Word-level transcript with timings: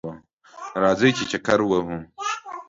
راځئ 0.81 1.11
چه 1.17 1.23
چکر 1.31 1.59
ووهو 1.63 1.97